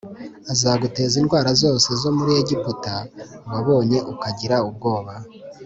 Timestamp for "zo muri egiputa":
2.01-2.95